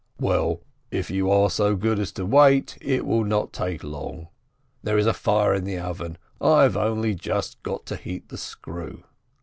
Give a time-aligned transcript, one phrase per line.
[0.19, 4.29] "Well, if you are so good as to wait, it will not take long.
[4.81, 8.37] There is a fire in the oven, I have only just got to heat the
[8.39, 9.03] screw."